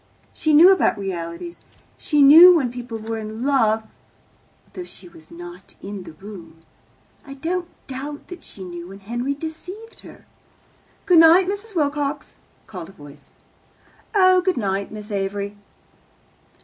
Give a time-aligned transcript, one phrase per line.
[0.33, 1.57] She knew about realities.
[1.95, 3.83] She knew when people were in love,
[4.73, 6.63] though she was not in the room.
[7.23, 10.25] I don't doubt that she knew when Henry deceived her."
[11.05, 11.75] "Good night, Mrs.
[11.75, 13.33] Wilcox," called a voice.
[14.15, 15.55] "Oh, good night, Miss Avery."